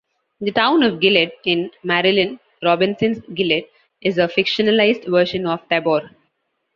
[0.39, 3.65] The town of Gilead, in Marilynne Robinson's "Gilead",
[4.01, 6.09] is a fictionalised version of Tabor.